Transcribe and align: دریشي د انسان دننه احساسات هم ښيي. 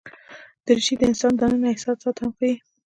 دریشي 0.65 0.95
د 0.97 1.01
انسان 1.09 1.33
دننه 1.35 1.67
احساسات 1.71 2.15
هم 2.19 2.31
ښيي. 2.37 2.53